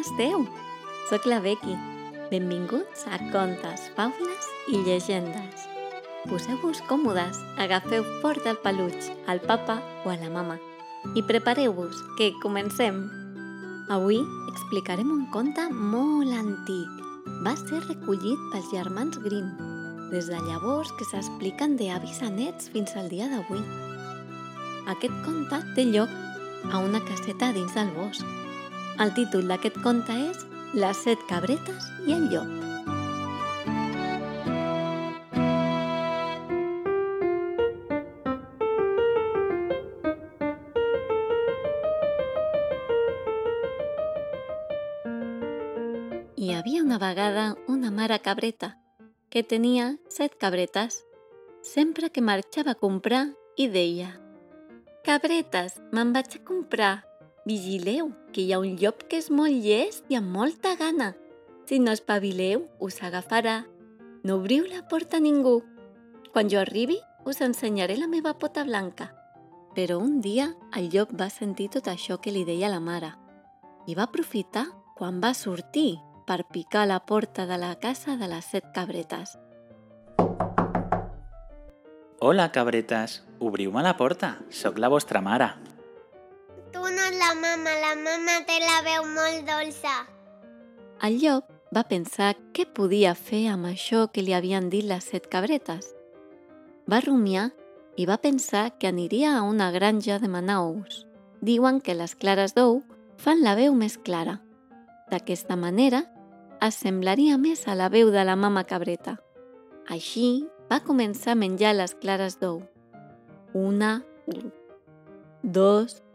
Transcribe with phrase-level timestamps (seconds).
[0.00, 0.46] esteu?
[1.10, 1.76] Soc la Becky.
[2.30, 5.68] Benvinguts a Contes, Faules i Llegendes.
[6.26, 8.98] Poseu-vos còmodes, agafeu fort el peluig,
[9.28, 10.58] al papa o a la mama
[11.14, 13.04] i prepareu-vos, que comencem.
[13.88, 14.18] Avui
[14.50, 16.88] explicarem un conte molt antic.
[17.44, 19.52] Va ser recollit pels germans Grimm,
[20.10, 23.62] des de llavors que s'expliquen d'avis a nets fins al dia d'avui.
[24.90, 26.10] Aquest conte té lloc
[26.72, 28.45] a una caseta dins del bosc.
[28.96, 32.48] El títol d'aquest conte és Les set cabretes i el llop.
[46.36, 48.78] Hi havia una vegada una mare cabreta
[49.28, 51.02] que tenia set cabretes.
[51.60, 54.14] Sempre que marxava a comprar i deia
[55.04, 57.15] Cabretes, me'n vaig a.
[57.46, 61.12] Vigileu, que hi ha un llop que és molt llest i amb molta gana.
[61.70, 63.60] Si no espavileu, us agafarà.
[64.26, 65.60] No obriu la porta a ningú.
[66.32, 69.12] Quan jo arribi, us ensenyaré la meva pota blanca.
[69.78, 73.12] Però un dia el llop va sentir tot això que li deia la mare
[73.86, 74.64] i va aprofitar
[74.98, 79.36] quan va sortir per picar la porta de la casa de les set cabretes.
[82.18, 83.20] Hola, cabretes.
[83.38, 84.38] Obriu-me la porta.
[84.50, 85.75] Soc la vostra mare.
[87.26, 89.94] La mama, la mama té la veu molt dolça.
[91.02, 95.26] El llop va pensar què podia fer amb això que li havien dit les set
[95.32, 95.88] cabretes.
[96.86, 97.48] Va rumiar
[97.98, 101.02] i va pensar que aniria a una granja de ous.
[101.40, 102.84] Diuen que les clares d'ou
[103.16, 104.38] fan la veu més clara.
[105.10, 106.04] D'aquesta manera,
[106.60, 109.18] assemblaria més a la veu de la mama cabreta.
[109.88, 112.62] Així, va començar a menjar les clares d'ou.
[113.52, 114.04] Una.
[115.42, 116.05] Dos,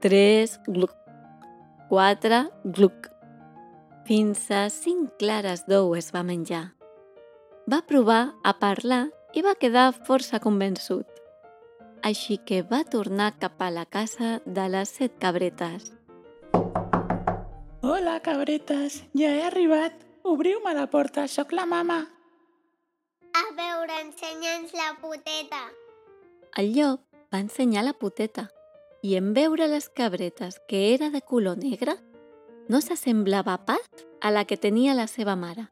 [0.00, 0.10] gluc.
[0.10, 0.90] Tres, gluc.
[1.88, 3.10] Quatre, gluc.
[4.06, 6.74] Fins a cinc clares d'ou es va menjar.
[7.66, 11.06] Va provar a parlar i va quedar força convençut.
[12.02, 15.92] Així que va tornar cap a la casa de les set cabretes.
[17.82, 19.04] Hola, cabretes.
[19.14, 19.92] Ja he arribat.
[20.24, 21.28] Obriu-me la porta.
[21.28, 22.06] Soc la mama.
[23.36, 25.68] A veure, ensenya'ns la poteta.
[26.56, 28.48] El llop va ensenyar la poteta
[29.02, 31.96] i en veure les cabretes que era de color negre,
[32.68, 35.68] no s'assemblava pas a la que tenia la seva mare.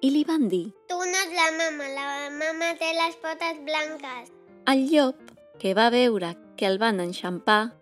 [0.00, 4.30] I li van dir, Tu no és la mama, la mama té les potes blanques.
[4.66, 5.16] el llop,
[5.58, 7.74] que va veure que el van enxampar,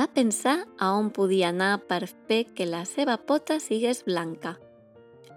[0.00, 4.58] va pensar a on podia anar per fer que la seva pota sigués blanca.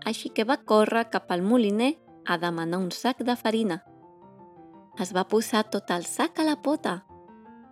[0.05, 3.83] Així que va córrer cap al moliner a demanar un sac de farina.
[4.99, 7.03] Es va posar tot el sac a la pota.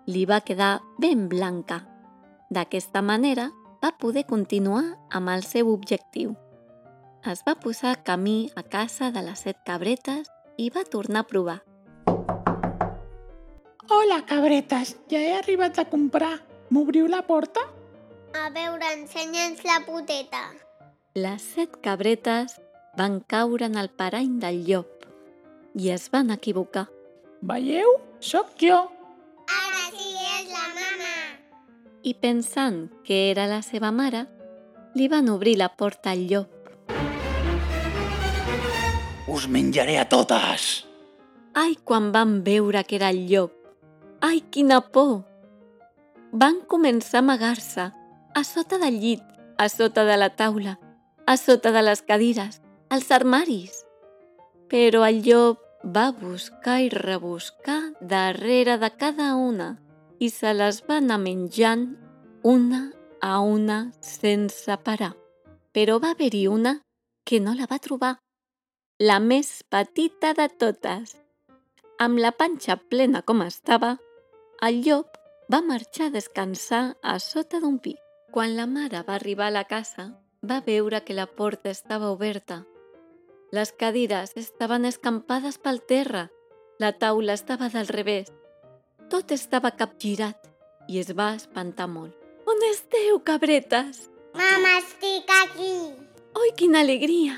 [0.06, 1.84] Li va quedar ben blanca.
[2.50, 3.50] D'aquesta manera
[3.84, 6.36] va poder continuar amb el seu objectiu.
[7.24, 10.28] Es va posar camí a casa de les set cabretes
[10.58, 11.62] i va tornar a provar.
[13.90, 14.98] Hola, cabretes.
[15.12, 16.42] Ja he arribat a comprar.
[16.70, 17.64] M'obriu la porta?
[18.34, 20.44] A veure, ensenya'ns la poteta.
[21.16, 22.58] Les set cabretes
[22.98, 25.08] van caure en el parany del llop
[25.76, 26.88] i es van equivocar.
[27.42, 27.98] Veieu?
[28.20, 28.78] Sóc jo.
[32.04, 34.26] I pensant que era la seva mare,
[34.94, 36.50] li van obrir la porta al llop.
[39.32, 40.84] Us menjaré a totes.
[41.56, 43.54] Ai, quan van veure que era el llop!
[44.20, 45.22] Ai, quina por!
[46.34, 47.86] Van començar a amagar-se,
[48.36, 49.24] a sota del llit,
[49.56, 50.76] a sota de la taula,
[51.26, 52.60] a sota de les cadires,
[52.90, 53.86] als armaris.
[54.68, 59.78] Però el llop va buscar i rebuscar darrere de cada una
[60.24, 61.88] i se les va anar menjant
[62.48, 62.84] una
[63.20, 65.14] a una sense parar.
[65.76, 66.78] Però va haver-hi una
[67.28, 68.18] que no la va trobar,
[69.00, 71.16] la més petita de totes.
[72.00, 73.96] Amb la panxa plena com estava,
[74.68, 75.18] el llop
[75.52, 77.96] va marxar a descansar a sota d'un pi.
[78.32, 80.06] Quan la mare va arribar a la casa,
[80.44, 82.64] va veure que la porta estava oberta.
[83.52, 86.30] Les cadires estaven escampades pel terra,
[86.80, 88.32] la taula estava del revés.
[89.14, 90.48] Tot estava capgirat
[90.90, 92.16] i es va espantar molt.
[92.50, 94.00] On esteu, cabretes?
[94.34, 95.76] Mama, estic aquí.
[96.42, 97.36] Oi, quina alegria!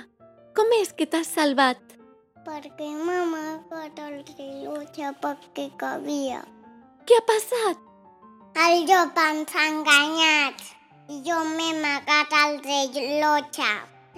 [0.55, 1.81] Com és que t'has salvat?
[2.45, 6.39] Perquè mama ha agafat el rellotge perquè cabia.
[7.03, 7.83] Què ha passat?
[8.69, 10.65] El llop ens ha enganyat
[11.11, 13.71] i jo m'he amagat el rellotge.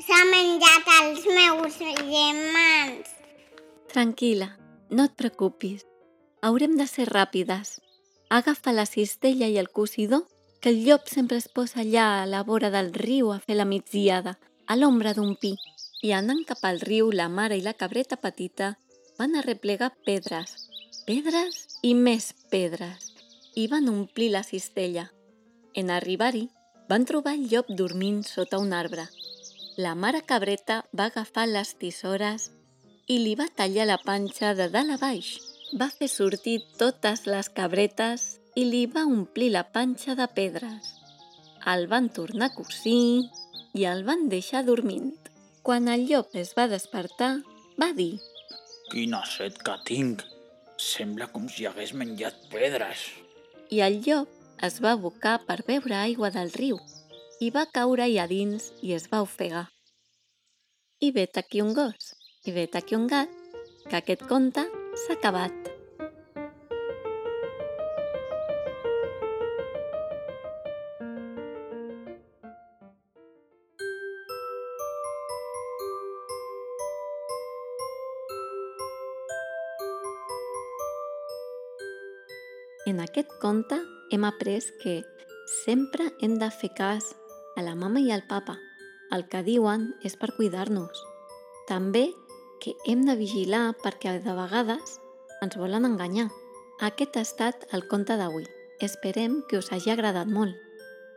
[0.05, 3.13] S'ha menjat els meus germans.
[3.97, 4.53] Tranquil·la,
[4.93, 5.87] no et preocupis.
[6.47, 7.81] Haurem de ser ràpides.
[8.31, 10.21] Agafa la cistella i el cosidor
[10.61, 13.65] que el llop sempre es posa allà a la vora del riu a fer la
[13.67, 15.51] migdiada, a l'ombra d'un pi,
[16.07, 18.69] i anant cap al riu, la mare i la cabreta petita
[19.17, 20.53] van arreplegar pedres,
[21.09, 23.11] pedres i més pedres,
[23.55, 25.09] i van omplir la cistella.
[25.75, 26.45] En arribar-hi,
[26.87, 29.09] van trobar el llop dormint sota un arbre.
[29.75, 32.49] La mare cabreta va agafar les tisores
[33.07, 35.35] i li va tallar la panxa de dalt a baix.
[35.75, 40.93] Va fer sortir totes les cabretes i li va omplir la panxa de pedres.
[41.67, 43.27] El van tornar a cosir
[43.75, 45.11] i el van deixar dormint.
[45.67, 47.41] Quan el llop es va despertar,
[47.75, 48.15] va dir
[48.87, 50.23] Quina set que tinc!
[50.79, 53.09] Sembla com si hagués menjat pedres.
[53.69, 54.29] i el llop
[54.63, 56.77] es va abocar per beure aigua del riu
[57.43, 59.67] i va caure allà dins i es va ofegar.
[61.03, 62.15] I vet aquí un gos,
[62.45, 63.29] i vet aquí un gat,
[63.89, 64.63] que aquest conte
[65.05, 65.53] s'ha acabat.
[82.87, 83.75] En aquest conte
[84.11, 85.03] hem après que
[85.63, 87.11] sempre hem de fer cas
[87.59, 88.55] a la mama i al papa.
[89.11, 91.03] El que diuen és per cuidar-nos.
[91.67, 92.07] També
[92.61, 94.97] que hem de vigilar perquè de vegades
[95.41, 96.29] ens volen enganyar.
[96.81, 98.45] Aquest ha estat el conte d'avui.
[98.81, 100.53] Esperem que us hagi agradat molt.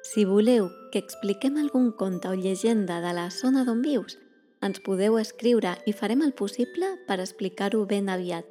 [0.03, 4.17] Si voleu que expliquem algun conte o llegenda de la zona d'on vius,
[4.65, 8.49] ens podeu escriure i farem el possible per explicar-ho ben aviat.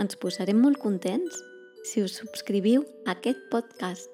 [0.00, 1.36] Ens posarem molt contents
[1.84, 4.10] si us subscriviu a aquest podcast.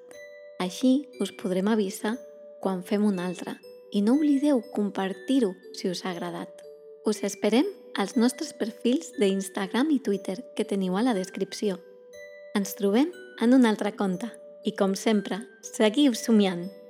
[0.59, 2.17] Així us podrem avisar
[2.61, 3.55] quan fem un altre.
[3.91, 6.51] I no oblideu compartir-ho si us ha agradat.
[7.07, 11.79] Us esperem als nostres perfils d'Instagram i Twitter que teniu a la descripció.
[12.57, 13.11] Ens trobem
[13.41, 14.31] en un altre conte
[14.63, 16.80] i, com sempre, seguiu somiant!